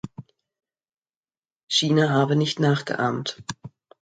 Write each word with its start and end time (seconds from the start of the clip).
China 1.67 2.09
habe 2.09 2.35
nicht 2.35 2.59
nachgeahmt. 2.59 3.37